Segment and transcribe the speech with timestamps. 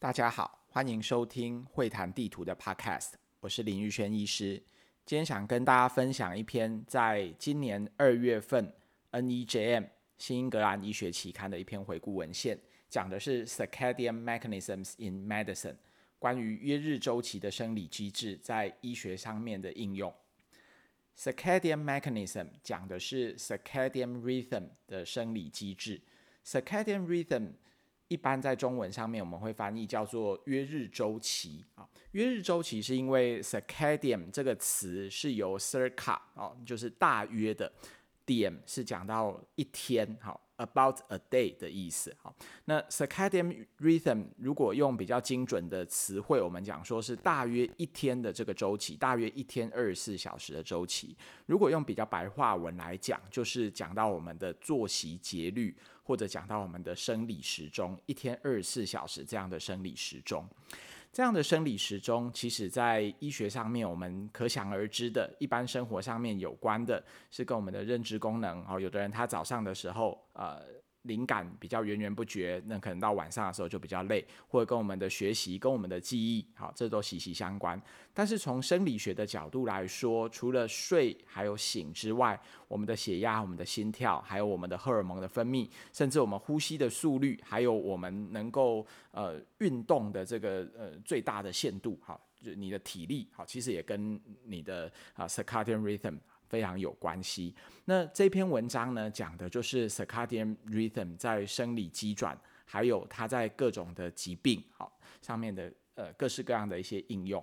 [0.00, 4.54] 大家好，欢迎收听会谈地图的 Podcast，我是林玉轩医师。
[5.04, 8.72] 今天想跟大家分享一篇在今年二月份
[9.12, 9.86] NEJM
[10.16, 12.58] 新英格兰医学期刊的一篇回顾文献，
[12.88, 15.76] 讲的是 Circadian Mechanisms in Medicine，
[16.18, 20.10] 关于约日周期的生理机制在医学上面的应用。
[21.14, 26.00] Circadian Mechanism 讲的是 Circadian Rhythm 的生理机制
[26.42, 27.50] ，Circadian Rhythm。
[28.10, 31.88] 一般在中文上面，我们会翻译叫做约日周期啊。
[32.10, 37.72] 约日周期是因为 circadian 这个词是由 circa 哦，就是大约的
[38.26, 40.38] 点是讲到一天好。
[40.60, 42.36] About a day 的意思，好，
[42.66, 51.16] 那 circadian rhythm 如果用比较精准的词汇，我们讲说是大约一天的这个周期，大约一天二十四小时的周期。
[51.46, 55.74] 如果用比较白话文来讲，就是讲到我们的作息节律，
[56.10, 60.44] 或者讲到我们的生理时钟，一天二十四小时这样的生理时钟。
[61.12, 67.00] 这样的生理时钟，其实在医学上面，我们可想而知的，一般生活上面有关的，
[67.30, 68.60] 是跟我们的认知功能。
[68.66, 70.79] 哦，有的人他早上的时候，呃。
[71.02, 77.80] 灵感比较源源不绝，那可能到晚上的时候就比较累，或者跟我们的学习、跟我们的记忆，好，这都息息相关。
[78.12, 96.18] 但是从生理学的角度来说，除了睡还有醒之外，我们的血压、我们的心跳，还有我们的荷尔蒙的分泌，甚至我们呼吸的速率，还有我们能够呃运动的这个呃最大的限度，好，就你的体力，好，其实也跟你的啊 circadian rhythm。
[96.50, 97.54] 非常有关系。
[97.84, 107.42] 那这篇文章呢，讲的就是 circadian rhythm 在生理机转，还有它在各种的疾病好上面的呃各式各样的一些应用。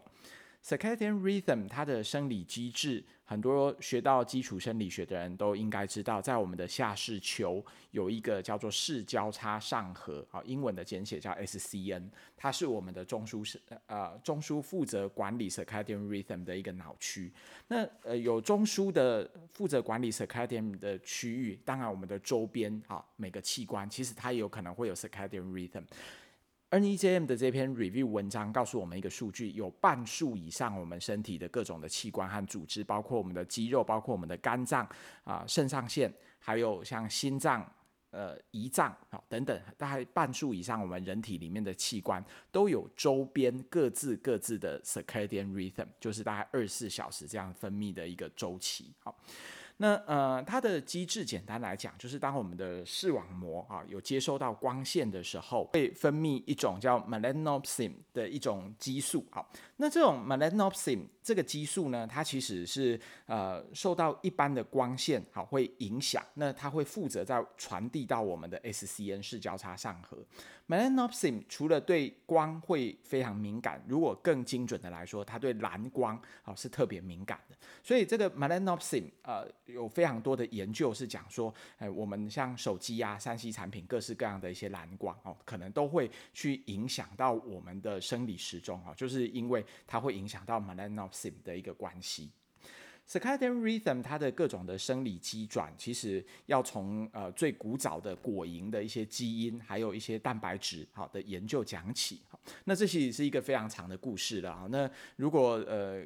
[0.68, 17.32] Circadian rhythm 它的生理机制，很多学到基础生理学的人都应该知道，在我们的下视丘有一个叫做视交叉上核，啊，英文的简写叫 SCN，它是我们的中枢是呃中枢负责管理 Circadian rhythm 的一个脑区。
[17.70, 25.84] 那呃有中枢的负责管理 Circadian 的区域，当然我们的周边啊每个器官其实它也有可能会有 Circadian rhythm。
[26.70, 34.86] NEJM 的这篇 review 文章告诉我们一个数据，有半数以上我们身体的各种的器官和组织，包括我们的肌肉，包括我们的肝脏
[35.24, 37.66] 啊、肾上腺，还有像心脏、
[38.10, 48.94] 呃胰脏啊等等，大概半数以上我们人体里面的器官都有周边各自各自的 circadian rhythm，就是大概二十四小时这样分泌的一个周期。
[49.00, 49.18] 好。
[49.80, 59.24] 那呃，它的机制简单来讲，就是当我们的视网膜啊有接收到光线的时候，会分泌一种叫 melanopsin 的一种激素。
[59.30, 70.18] 好，那这种 melanopsin 这个激素呢，它其实是呃受到一般的光线好会影响，那它会负责在传递到我们的 SCN 视交叉上核。
[70.68, 77.56] melanopsin 除了对光会非常敏感，如果更精准的来说，它对蓝光啊是特别敏感的。
[77.82, 79.48] 所以这个 melanopsin 呃。
[79.68, 92.30] 有非常多的研究是讲说，哎，我们像手机啊、三 C 产品，各式各样的一些蓝光哦，可能都会去影响到我们的生理时钟哦，就是因为它会影响到 melanopsin 的一个关系。
[93.08, 102.22] Circadian rhythm 它的各种的生理机转，其实要从呃最古早的果蝇的一些基因，还有一些蛋白质好的研究讲起。
[102.66, 104.68] 那这其实是一个非常长的故事了啊。
[104.70, 106.06] 那如果呃。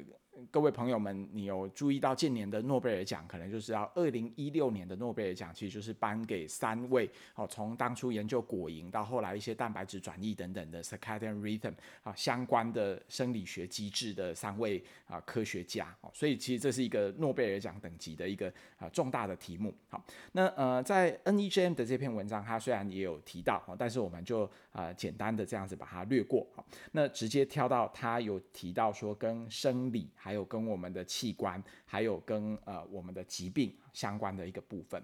[0.50, 3.26] 各位朋友们，你有注意到近年的诺贝尔奖？
[3.28, 19.72] 可能就是要二零一六年的诺贝尔奖，其实就是颁给三位哦，从当初研究果蝇到后来一些蛋白质转译等等的 circadian rhythm 啊相关的生理学机制的三位啊科学家哦，所以其实这是一个诺贝尔奖等级的一个啊重大的题目。
[19.90, 26.46] 好，那呃在 NEJM 的这篇文章，它虽然也有提到，但是我们就啊简单的这样子把它略过。
[26.54, 30.08] 好，那直接跳到它有提到说跟生理。
[30.22, 35.02] 还有跟我们的器官，还有跟呃我们的疾病相关的一个部分。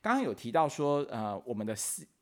[0.00, 1.76] 刚刚有提到说，呃，我们的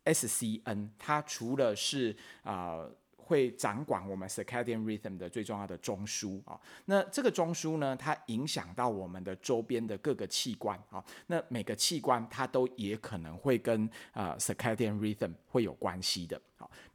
[0.05, 2.11] SCN 它除了是
[2.43, 16.41] 啊、呃、会掌管我们 circadian rhythm 的最重要的中枢啊，那这个中枢呢，它影响到我们的周边的各个器官啊，那每个器官它都也可能会跟、呃、circadian rhythm 会有关系的。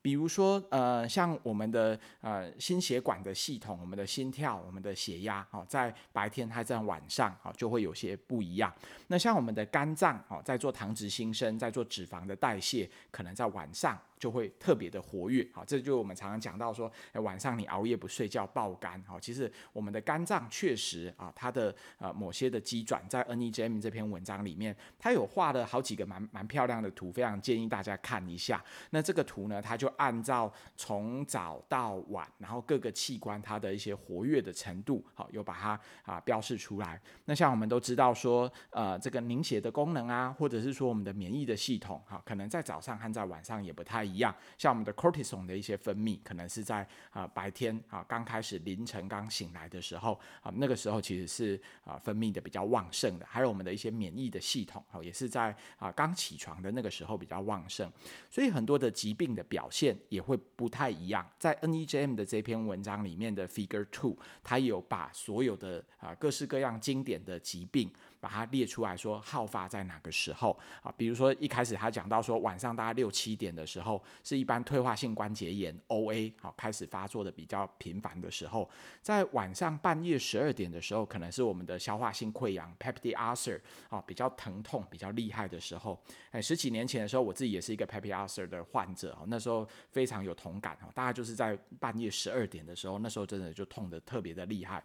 [0.01, 8.73] 比如说，呃，像我们的呃心血管的系统，我们的心跳，我们的血压，哦，在白天还在晚上，哦，就会有些不一样。
[9.07, 28.63] 那像我们的肝脏，哦，在做糖质新生，在做脂肪的代谢，可能在晚上就会特别的活跃，好，这就我们常常讲到说，晚上你熬夜不睡觉爆肝，好，其实我们的肝脏确实啊，它的呃某些的机转，在 NEJM 这篇文章里面，它有画了好几个蛮蛮漂亮的图，非常建议大家看一下。
[28.91, 29.58] 那这个图呢？
[29.59, 36.99] 呢，它就按照从早到晚，然后各个器官它的一些活跃的程度，好，有把它啊标示出来。
[37.25, 44.33] 那像我们都知道说，呃，这个凝血的功能啊，或者是说我们的免疫的系统，哈，可能在早上和在晚上也不太一样。
[44.57, 53.25] 像我们的 cortisol 的一些分泌，可能是在啊白天啊刚开始凌晨刚醒来的时候啊，那个时候其实是啊分泌的比较旺盛的。
[53.29, 57.91] 还有我们的一些免疫的系统，哈，也是在啊刚起床的那个时候比较旺盛。
[58.29, 61.29] 所以很多的疾病的表现也会不太一样。
[61.37, 67.91] 在 NEJM 的这篇文章里面的 Figure Two，它有把所有的啊各式各样经典的疾病。
[68.19, 70.93] 把它列出来说，好发在哪个时候啊？
[70.97, 78.69] 比如说一开始他讲到说，晚上大概六七点的时候，是一般退化性关节炎 OA 好开始发作的比较频繁的时候，
[79.01, 85.99] 在晚上半夜十二点的时候，可能是我们的消化性溃疡 peptic ulcer 啊比较疼痛比较厉害的时候。
[86.31, 94.83] 哎，十几年前的时候，我自己也是一个 peptic ulcer 的患者哦，那时候非常有同感哦，大概就是在半夜十二点的时候，那时候真的就痛得特别的厉害。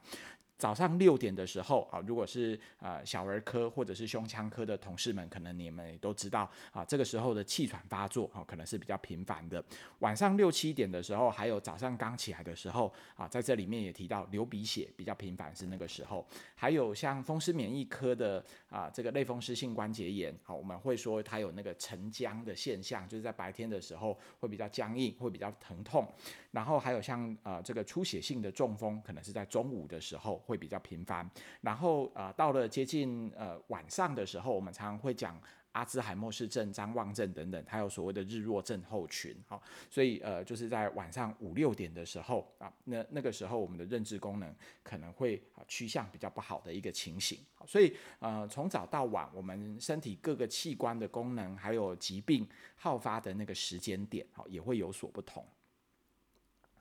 [0.56, 9.62] 早上六点的时候啊，如果是呃小儿科或者是胸腔科的同事们，可能你们也都知道啊，这个时候的气喘发作啊，可能是比较频繁的。
[9.98, 16.26] 晚上六七点的时候，还有早上刚起来的时候啊，在这里面也提到流鼻血比较频繁是那个时候。
[16.54, 26.06] 还有像风湿免疫科的啊，这个类风湿性关节炎，好，我们会说它有那个沉僵的现象，就是在白天的时候会比较僵硬，会比较疼痛。
[26.52, 31.28] 然后还有像呃这个出血性的中风，可能是在中午的时候会比较频繁。
[31.60, 35.40] 然后呃到了接近呃晚上的时候，我们常常会讲
[35.72, 39.36] 阿兹海默氏症、张望症等等，还有所谓的日落症候群。
[39.48, 39.60] 好，
[39.90, 44.54] 所以呃就是在晚上五六点的时候啊，那那个时候我们的认知功能
[44.84, 47.40] 可能会啊趋向比较不好的一个情形。
[47.66, 52.46] 所以呃从早到晚，我们身体各个器官的功能还有疾病
[52.76, 55.44] 好发的那个时间点，好也会有所不同。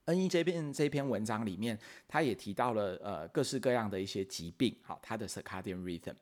[0.05, 6.13] NE 这篇这篇文章里面，他也提到了呃各式各样的一些疾病，好，它的 circadian rhythm。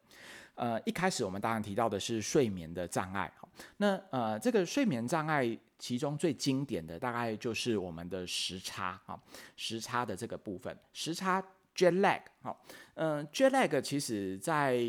[0.54, 9.20] 呃，一开始我们当然提到的是睡眠的障碍，好，那呃这个睡眠障碍其中最经典的大概就是我们的时差，啊，
[9.56, 11.42] 时差的这个部分，时差
[11.76, 12.64] jet lag，好，
[12.94, 14.84] 嗯，jet lag 其实在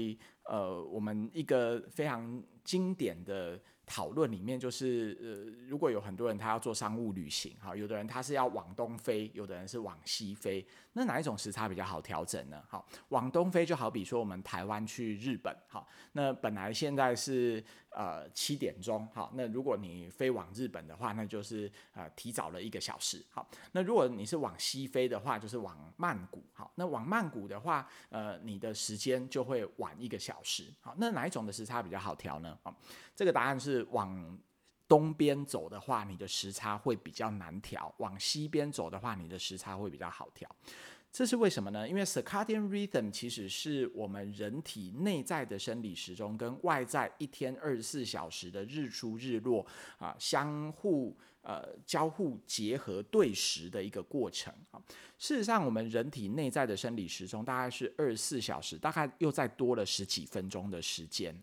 [0.45, 3.59] 呃我们一个非常经典的。
[3.95, 12.63] 讨论里面就是，呃，如果有很多人他要做商务旅行，哈，有的人他是要往东飞，有的人是往西飞，那哪一种时差比较好调整呢？
[12.67, 17.63] 好，往东飞就好比说我们台湾去日本，好，那本来现在是。
[17.95, 32.59] 呃，七点钟，好，那如果你飞往日本的话，那就是呃提早了一个小时，好，那如果你是往西飞的话，就是往曼谷，好，那往曼谷的话，呃，你的时间就会晚一个小时，好，那哪一种的时差比较好调呢？
[32.63, 32.75] 好，
[33.15, 34.39] 这个答案是往
[34.89, 40.49] 东边走的话，你的时差会比较难调；往西边走的话，你的时差会比较好调。
[41.13, 41.87] 这是为什么呢？
[41.87, 49.65] 因为 circadian rhythm 其实是我们人体内在的生理时钟跟外在一天二十四小时的日出日落
[49.99, 54.81] 啊相互呃交互结合对时的一个过程啊。
[55.19, 61.39] 事实上，我们人体内在的生理时钟大概是二十四小时，大概又再多了十几分钟的时间。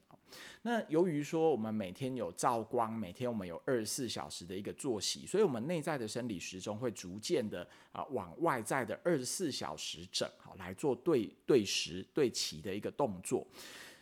[0.61, 13.47] 那由于说我们每天有照光，每天我们有二十四小时的一个作息，所以我们内在的生理时钟会逐渐的啊往外在的二十四小时整好来做对对时对齐的一个动作。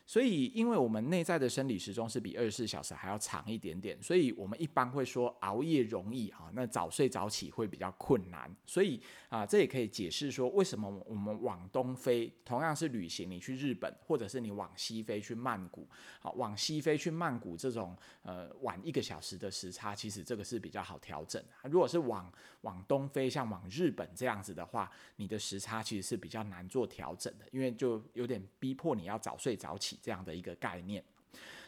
[0.10, 8.50] 所以，因为我们内在的生理时钟是比二十四小时还要长一点点，所以我们一般会说熬夜容易哈，那早睡早起会比较困难。
[8.66, 15.86] 所以啊，这也可以解释说为什么我们往东飞，同样是旅行，你去日本，或者是你往西飞去曼谷，
[16.22, 21.44] 好，往西飞去曼谷这种呃晚一个小时的时差，其实这个是比较好调整。
[21.64, 29.97] 如果是往往东飞，像往日本这样子的话，你的时差其实是比较难做调整的，因为就有点逼迫你要早睡早起。
[30.02, 31.04] 这样的一个概念，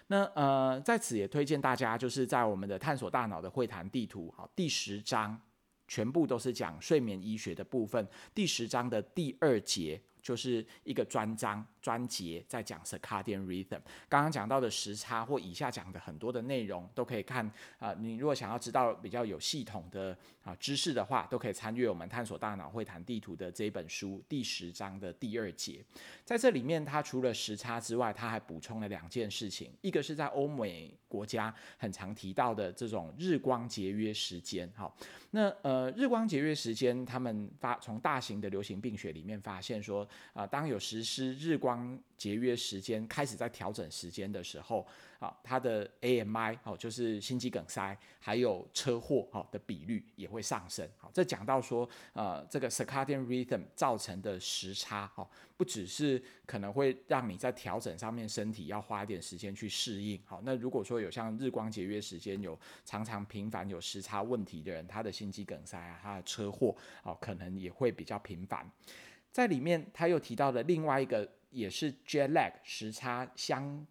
[0.08, 5.40] 那呃，在此也推荐大家，就是在我们的探索大脑的会谈地图，好，第十章
[5.88, 11.66] 全部都是讲睡眠医学的部分，第十章的第二节就是一个专章。
[11.82, 17.46] 专节在讲 circadian rhythm，刚刚讲到的时差或以下讲的很多的内容都可以看
[17.78, 17.96] 啊、呃。
[17.96, 25.84] 你如果想要知道比较有系统的啊知识的话，都可以参阅我们探索大脑会谈地图的这一本书第十章的第二节。
[26.24, 34.72] 在这里面，它除了时差之外，它还补充了两件事情，一个是在欧美国家很常提到的这种日光节约时间。
[34.76, 34.96] 好，
[35.32, 44.86] 那呃日光节约时间，他们发从大型的流行病学里面发现说，啊、当有实施日光光节约时间，开始在调整时间的时候，
[45.20, 50.90] 啊，它的 AMI 哦，就是心肌梗塞还有车祸哦的比率也会上升。
[50.98, 60.20] 好，这讲到说，呃，这个 circadian rhythm 造成的时差哦，不只是可能会让你在调整上面身体要花一点时间去适应。
[60.26, 68.68] 好，那如果说有像日光节约时间有常常频繁有时差问题的人，他的心肌梗塞啊，他的车祸哦，可能也会比较频繁。
[69.32, 73.86] 在里面他又提到了另外一个也是 jet lag 时差相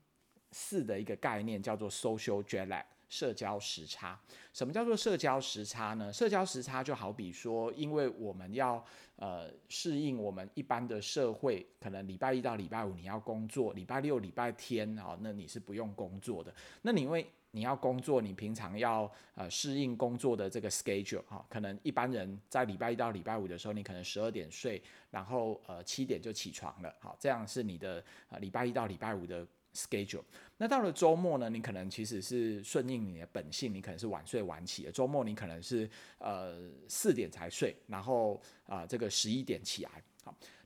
[0.53, 4.19] 似的一个概念，叫做 social jet lag 社交时差。
[4.53, 6.13] 什么叫做社交时差呢？
[6.13, 8.85] 社交时差就好比说，因为我们要
[9.17, 16.53] 呃适应我们一般的社会，可能礼拜一到礼拜五你要工作，礼拜六、礼拜天啊，那你是不用工作的。
[16.83, 29.47] 那你因为你要工作，你平常要呃适应工作的这个 schedule 哈，可能一般人在礼拜一到礼拜五的时候，你可能十二点睡，然后呃七点就起床了，好，这样是你的呃礼拜一到礼拜五的。
[29.75, 30.25] schedule，
[30.57, 31.49] 那到了周末呢？
[31.49, 34.91] 你可能其实是顺应你的本性，你可能是晚睡晚起的。
[34.91, 35.89] 周末你可能是
[36.19, 40.03] 呃四点才睡，然后啊、这个十一点起来。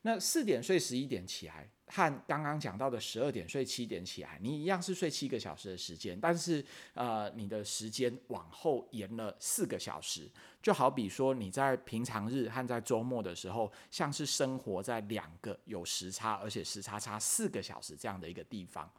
[0.03, 10.29] 那四点睡十一点起来，和刚刚讲到的十二点睡七点起来，你一样是睡七个小时的时间，但是呃你的时间往后延了四个小时，
[10.61, 18.91] 就好比说你在平常日和在周末的时候，像是生活在两个有时差，而且时差差四个小时这样的一个地方。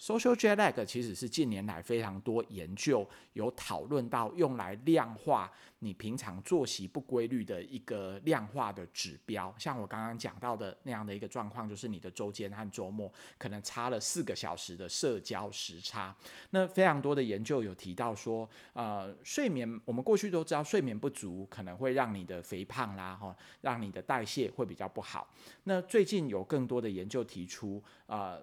[0.00, 9.54] Social jet lag 其实是近年来非常多研究有讨论到用来量化你平常作息不规律的一个量化的指标。
[9.58, 16.16] 像我刚刚讲到的那样的一个状况，就是你的周间和周末可能差了四个小时的社交时差。
[16.48, 25.28] 那非常多的研究有提到说，呃，睡眠我们过去都知道睡眠不足可能会让你的肥胖啦，哈，让你的代谢会比较不好。
[25.64, 28.42] 那最近有更多的研究提出，呃。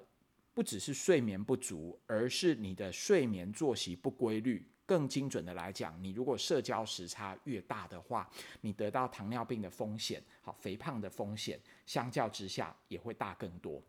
[0.58, 4.68] 不只是睡眠不足，而是你的睡眠作息不规律。
[4.88, 8.28] 更精准的来讲，你如果社交时差越大的话，
[8.62, 13.80] 你得到糖尿病的风险、好肥胖的风险，相较之下也会大更多。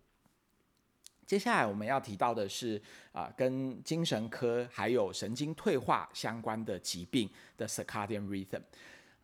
[1.25, 2.79] 接下来我们要提到的是
[3.13, 8.61] 啊、跟精神科还有神经退化相关的疾病的 circadian rhythm。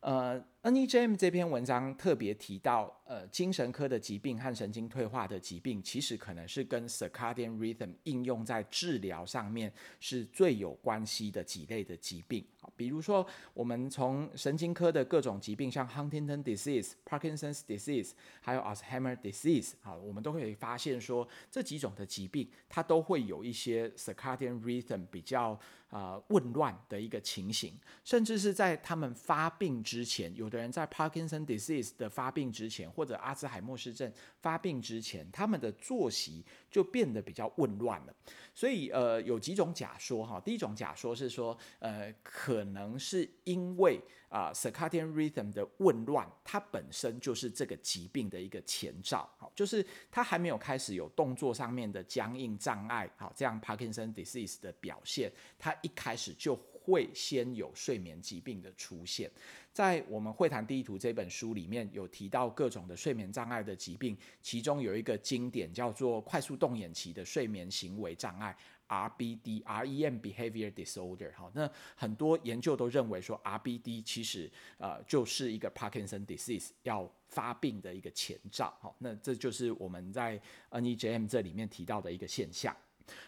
[0.01, 12.43] 呃，NEJM 这篇文章特别提到，呃，精神科的疾病和神经退化的疾病，其实可能是跟 circadian rhythm 应用在治疗上面是最有关系的几类的疾病。
[12.75, 25.51] 比如说我们从神经科的各种疾病，像 Huntington disease、Parkinson's disease，还有 Alzheimer disease，好，我们都可以发现说，这几种的疾病，它都会有一些 circadian rhythm 比较
[25.91, 38.15] 啊、呃、紊乱的一个情形，甚至是在他们发病之前，有的人在 Parkinson disease 的发病之前，或者阿兹海默氏症发病之前，他们的作息就变得比较紊乱了。
[38.55, 40.41] 所以，呃，有几种假说哈。
[40.41, 49.29] 第一种假说是说，呃，可能是因为啊、circadian rhythm 的紊乱，它本身就是这个疾病的一个前兆。
[49.39, 59.31] 好，就是它还没有开始有动作上面的僵硬障碍，好，这样 Parkinson disease 的表现，它一开始就会先有睡眠疾病的出现。
[59.73, 71.35] 在我们会谈地图这本书里面有提到各种的睡眠障碍的疾病，其中有一个经典叫做快速动眼期的睡眠行为障碍 （RBD，REM Behavior Disorder）。
[71.35, 74.49] 好，那很多研究都认为说 RBD 其实
[74.79, 78.73] 呃就是一个 Parkinson disease 要发病的一个前兆。
[78.81, 82.77] 好，那这就是我们在 NEJM 这里面提到的一个现象。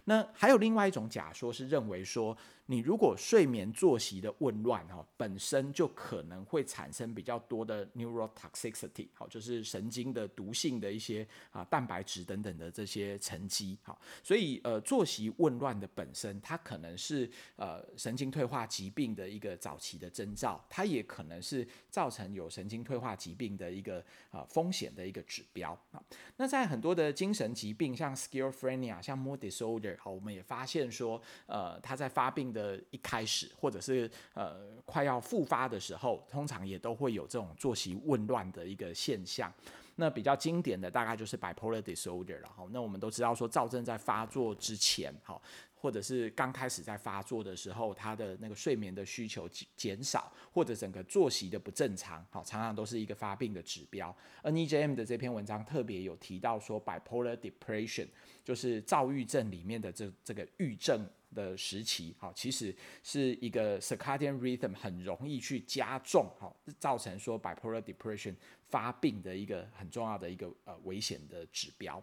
[0.05, 2.35] 那还有另外一种假说是认为说，
[2.67, 26.03] 你如果睡眠作息的紊乱哈，本身就可能会产生比较多的 neurotoxicity，好，就是神经的毒性的一些啊蛋白质等等的这些沉积，好，所以呃作息紊乱的本身，它可能是呃神经退化疾病的一个早期的征兆，它也可能是造成有神经退化疾病的一个啊风险的一个指标啊。
[26.37, 39.53] 那在很多的精神疾病，像 schizophrenia，像 mood disorder，好，我们也发现说，呃，它在发病的一开始，或者是呃快要复发的时候，通常也都会有这种作息紊乱的一个现象。
[39.99, 42.69] 那比较经典的大概就是 bipolar disorder 然后。
[42.71, 45.41] 那我们都知道说，躁症在发作之前，哈，
[45.79, 54.15] 或者是刚开始在发作的时候，他的那个睡眠的需求减少，或者整个作息的不正常，好，常常都是一个发病的指标。
[54.43, 58.09] NEJM 的这篇文章特别有提到说，bipolar depression
[58.43, 68.35] 就是躁郁症里面的这这个郁症的时期，好，其实是一个 circadian rhythm 很容易去加重，好，造成说 bipolar depression
[68.69, 72.03] 发病的一个很重要的一个呃危险的指标。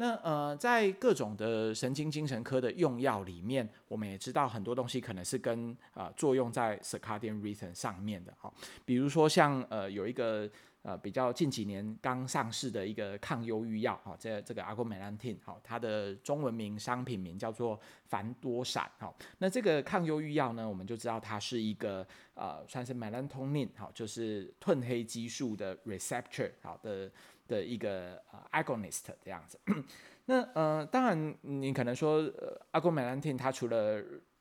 [0.00, 8.50] 那呃，在各种的神经精神科的用药里面，我们也知道很多东西可能是跟呃作用在 circadian rhythm 上面的哈，
[8.86, 10.48] 比如说像呃有一个
[10.82, 19.14] 呃比较近几年刚上市的一个抗忧郁药哈，这这个 Agomelantin 哈，它的中文名商品名叫做凡多闪哈。
[19.38, 27.10] 那这个抗忧郁药呢，我们就知道它是一个呃算是 melatonin 哈，就是褪黑激素的 receptor 好的。
[27.50, 29.58] 的一个呃 agonist 这样子，
[30.26, 34.00] 那呃当然你可能说呃 agomelantin 它除了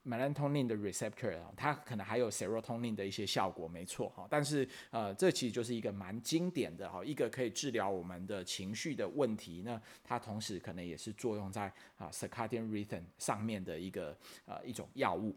[0.09, 15.35] melatonin 的 receptor 它可能还有 serotonin 的一些效果，没错哈，但是呃这其实就是一个蛮经典的哈，一个可以治疗我们的情绪的问题，那它同时可能也是作用在啊 circadian rhythm 上面的一个呃一种药物。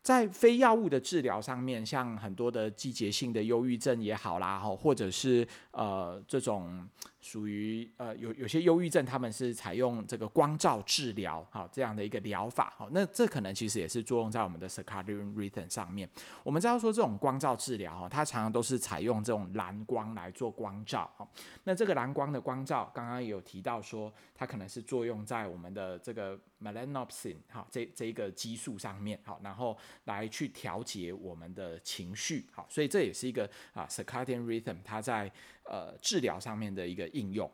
[0.00, 6.86] 在非药物的治疗上面，像很多的季节性的忧郁症也好啦，哈，或者是呃这种。
[7.20, 16.08] 属于呃有有些忧郁症，他们是采用这个光照治疗，好这样的一个疗法，好，那这可能其实也是作用在我们的 circadian rhythm 上面。
[16.44, 21.28] 我们知道说这种光照治疗，哈，它常常都是采用这种蓝光来做光照，哈，
[21.64, 35.30] 那这个蓝光的光照，刚刚有提到说，它可能是作用在我们的这个 melanopsin，哈，这这一个激素上面，好，然后来去调节我们的情绪，好，所以这也是一个啊 circadian rhythm 它在
[35.68, 37.08] 呃治疗上面的一个。
[37.18, 37.50] 应用。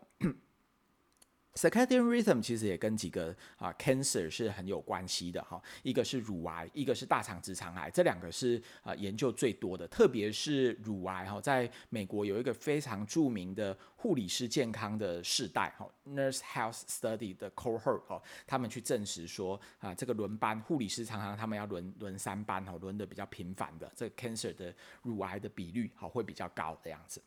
[1.54, 13.76] Circadian rhythm 其实也跟几个啊 cancer 是很有关系的哈，一个是乳癌，一个是大肠直肠癌，这两个是啊研究最多的，特别是乳癌哈，在美国有一个非常著名的。
[13.96, 27.22] 护理师健康的世代，哈，Nurse Health Study 的 cohort，哈，他们去证实说，啊，这个轮班护理师常常他们要轮轮三班，哈，轮的比较频繁的，这个 cancer 的乳癌的比率，哈，会比较高的样子。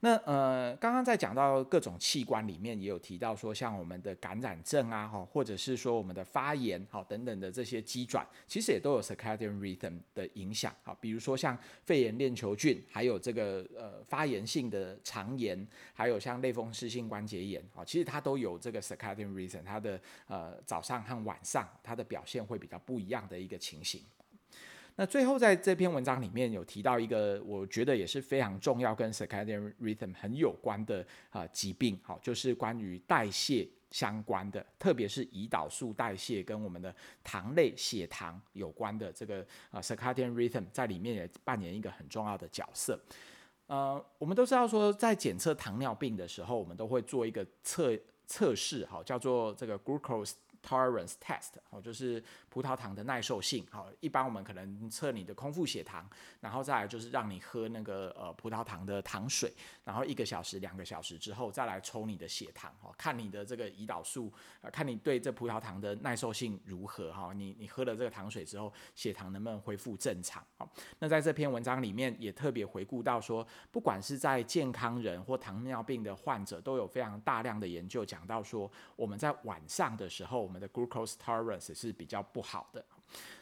[0.00, 15.52] 那呃，刚刚在讲到各种器官里面，也有提到说，像我们的感染症啊，哈，或者是说我们的发炎，哈，等等的这些机转，其实也都有 circadian rhythm 的影响，哈，比如说像肺炎链球菌，还有这个呃发炎性的肠炎。
[15.94, 24.02] 还有像类风湿性关节炎啊，其实它都有这个 circadian rhythm，它的呃早上和晚上它的表现会比较不一样的一个情形。
[24.96, 42.98] 那最后在这篇文章里面有提到一个，我觉得也是非常重要，跟 circadian rhythm 很有关的啊疾病，好，就是关于代谢相关的，特别是胰岛素代谢跟我们的糖类血糖有关的这个啊 circadian rhythm 在里面也扮演一个很重要的角色。
[43.68, 50.32] 呃，我们都知道说，在检测糖尿病的时候，我们都会做一个测测试，哈，叫做这个 glucose
[50.66, 52.22] tolerance test，哦，就是
[52.52, 56.06] 葡萄糖的耐受性，好，一般我们可能测你的空腹血糖，
[56.38, 59.50] 然后再来就是让你喝那个呃葡萄糖的糖水，
[59.84, 80.42] 然后一个小时、两个小时之后再来抽你的血糖，哈，看你的这个胰岛素，呃，看你对这葡萄糖的耐受性如何，哈，你你喝了这个糖水之后，血糖能不能恢复正常，好，那在这篇文章里面也特别回顾到说，不管是在健康人或糖尿病的患者，都有非常大量的研究讲到说，我们在晚上的时候。
[80.42, 82.84] 我们的 glucose tolerance 是比较不好的，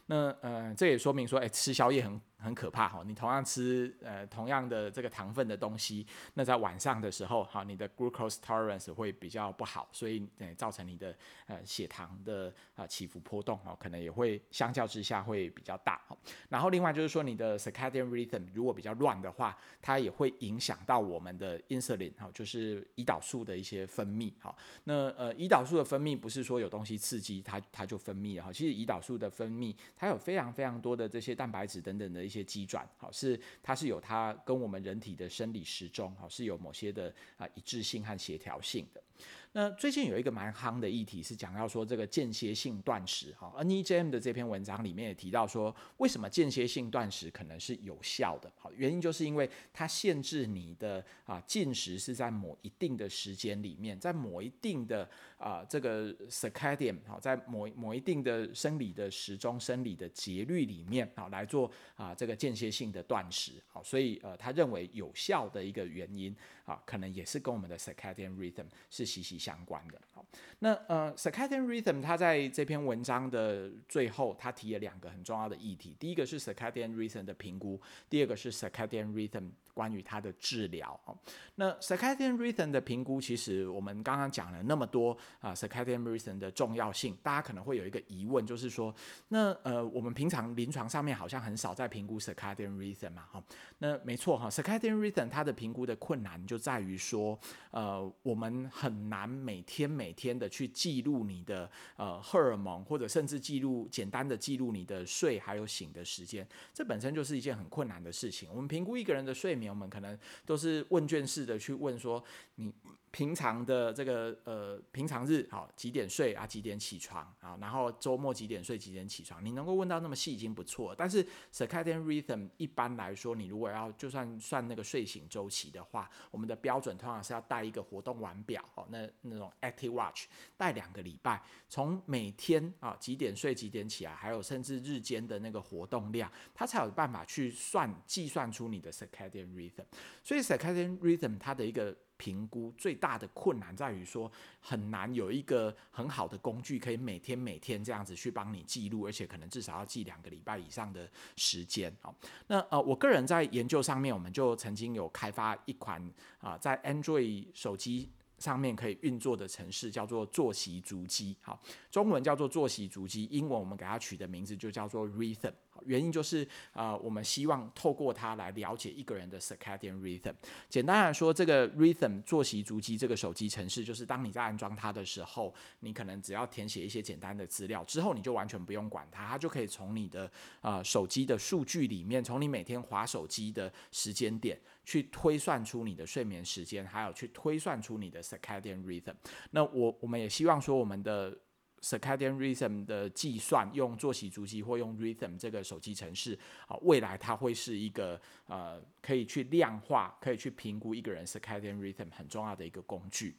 [0.06, 2.20] 那呃，这也说明说，哎，吃宵夜很。
[2.42, 3.02] 很可怕哈！
[3.04, 11.14] 你同样吃呃同样的这个糖分的东西，那在晚上的时候，哈，你的 glucose tolerance 会比较不好，所以呃造成你的
[11.48, 16.00] 呃血糖的啊起伏波动哦，可能也会相较之下会比较大。
[16.48, 24.32] 然后另外就是说，你的 circadian rhythm 如果比较乱的话，它也会影响到我们的 insulin 哈，就是胰岛素的一些分泌。
[24.40, 29.59] 哈，那呃胰岛素的分泌不是说有东西刺激它它就分泌了哈，其实胰岛素的分泌
[29.96, 32.20] 它有非常非常多的这些蛋白质等等的。
[32.30, 39.02] 一些机转，好，是它是有它跟我们人体的生理时钟，好，是有某些的啊一致性和协调性的。
[39.52, 48.48] 那最近有一个蛮夯的议题是讲到说这个间歇性断食，哈，NEJM 的这篇文章里面也提到说，为什么间歇性断食可能是有效的？
[48.56, 66.32] 好，原因就是因为它限制你的啊进食是在某一定的时间里面，在某一定的啊这个 circadian 好，在某某一定的生理的时钟、生理的节律里面，好来做啊这个间歇性的断食，好，所以呃他认为有效的一个原因
[66.64, 69.98] 啊，可能也是跟我们的 circadian rhythm 是息息相关的。
[70.12, 70.22] 好，
[70.58, 79.50] 那呃，circadian rhythm 它在这篇文章的最后，它提了两个很重要的议题，第一个是 circadian rhythm 的评估，第二个是 circadian rhythm。
[79.72, 81.16] 关于它的治疗哦，
[81.54, 88.94] 那 circadian rhythm 的评估，其实我们刚刚讲了那么多啊，circadian rhythm 的重要性，大家可能会有一个疑问，就是说，
[89.28, 93.42] 那呃，我们平常临床上面好像很少在评估 circadian rhythm 嘛，哈，
[93.78, 97.38] 那没错哈，circadian rhythm 它的评估的困难就在于说，
[97.70, 108.48] 呃，我们很难每天每天的去记录你的呃荷尔蒙，或者甚至记录简单的记录你的睡还有醒的时间，这本身就是一件很困难的事情。
[108.52, 109.70] 我们评估一个人的睡眠。
[109.70, 112.22] 我们可能都是问卷式的去问说，
[112.56, 112.72] 你
[113.12, 120.94] 平常的这个呃平常日好几点睡啊，几点起床啊，然后周末几点睡几点起床，你能够问到那么细已经不错。
[120.96, 139.84] 但是 circadian rhythm 一般来说，你如果要就算算那个睡醒周期的话，我们的标准通常是要带一个活动腕表哦，那那种 active watch 带两个礼拜，从每天啊几点睡几点起来，还有甚至日间的那个活动量，它才有办法去算计算出你的 circadian rhythm。
[140.22, 144.30] 所以 circadian rhythm 它的一个评估最大的困难在于说，
[144.60, 151.90] 很难有一个很好的工具可以每天每天这样子去帮你记录，而且可能至少要记两个礼拜以上的时间。
[152.02, 152.14] 好，
[152.46, 155.98] 那呃，我个人在研究上面，我们就曾经有开发一款
[156.40, 161.34] 啊，在 Android 手机上面可以运作的程式，叫做坐席足迹。
[161.40, 161.58] 好，
[161.90, 165.54] 中文叫做坐席足迹，英文我们给它取的名字就叫做 Rhythm。
[165.84, 170.34] 原因就是啊、呃，我们希望透过它来了解一个人的 circadian rhythm。
[170.68, 189.14] 简单来说，这个 rhythm 作息足迹这个手机程式，就是当你在安装它的时候，你可能只要填写一些简单的资料，之后你就完全不用管它，它就可以从你的、呃、手机的数据里面，从你每天划手机的时间点去推算出你的睡眠时间，还有去推算出你的 circadian rhythm。
[189.50, 191.36] 那我我们也希望说我们的。
[191.82, 203.34] Circadian rhythm 的计算用作息足迹或用 rhythm 这个手机程式啊，未来它会是一个呃可以去量化、可以去评估一个人 Circadian rhythm 很重要的一个工具。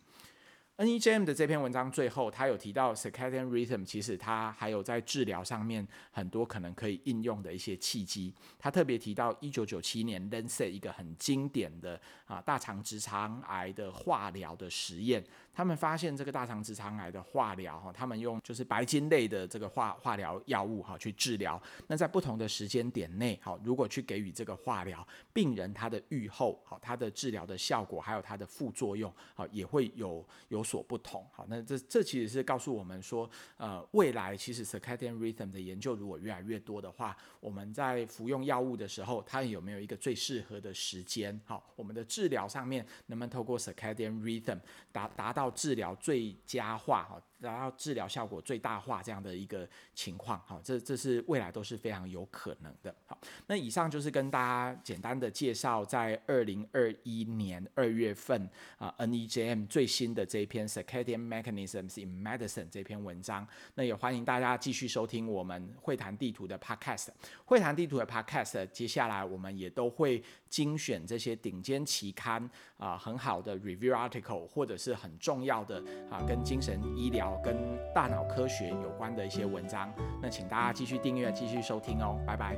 [0.82, 8.34] NEJM 的这篇文章最后，他有提到 Circadian rhythm，其实它还有在治疗上面很多可能可以应用的一些契机。
[8.58, 15.24] 他特别提到一九九七年 Lancet 一个很经典的啊大肠直肠癌的化疗的实验。
[15.54, 21.62] 他们发现这个大肠直肠癌的化疗哈，他们用就是白金类的这个化化疗药物哈去治疗。
[21.88, 31.28] 那在不同的时间点内，好，如果去给予这个化疗，病人他的预后好，他的治疗的效果还有他的副作用好，也会有有所不同。
[31.34, 41.38] 好，那这这其实是告诉我们说，呃，未来其实 circadian rhythm 的研究如果越来越多的话，我们在服用药物的时候，它有没有一个最适合的时间？
[41.44, 44.60] 好，我们的治疗上面能不能透过 circadian rhythm
[44.94, 52.94] 达达到治疗最佳化哈，然后治疗效果最大化这样的一个情况好，这这是未来都是非常有可能的。
[53.06, 63.48] 好，那以上就是跟大家简单的介绍，在二零二一年二月份啊，NEJM 最新的这一篇 Circadian Mechanisms in Medicine 这篇文章。
[63.76, 67.10] 那也欢迎大家继续收听我们会谈地图的 Podcast。
[67.46, 75.12] 会谈地图的 Podcast，接下来我们也都会精选这些顶尖期刊啊，很好的 Review Article 或者是很。
[75.22, 75.78] 重要的
[76.10, 77.56] 啊，跟精神医疗、跟
[77.94, 79.92] 大脑科学有关的一些文章，
[80.22, 82.56] 那请大家继续订阅、继续收听哦，拜拜。